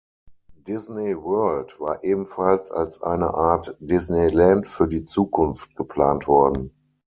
[0.63, 6.71] Disney World war ebenfalls als eine Art Disneyland für die Zukunft geplant worden.